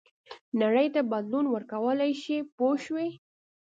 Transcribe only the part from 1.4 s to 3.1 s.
ورکولای شي پوه شوې!.